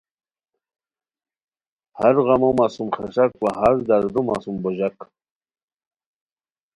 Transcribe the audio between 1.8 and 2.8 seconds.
ہرغمو مہ